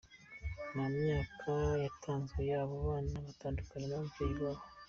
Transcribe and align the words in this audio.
Nta 0.71 0.85
myaka 0.97 1.53
yatanzwe 1.83 2.39
y'abo 2.49 2.75
bana 2.87 3.15
batandukanye 3.25 3.85
n'abavyeyi 3.87 4.35
babo. 4.41 4.63